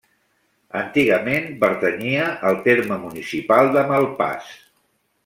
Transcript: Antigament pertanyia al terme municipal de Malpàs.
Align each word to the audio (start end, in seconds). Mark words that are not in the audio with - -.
Antigament 0.79 1.45
pertanyia 1.63 2.25
al 2.51 2.57
terme 2.69 2.97
municipal 3.05 3.71
de 3.77 3.85
Malpàs. 3.93 4.49